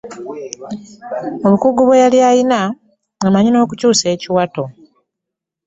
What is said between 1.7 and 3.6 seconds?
bwe yali alina ng'amanyi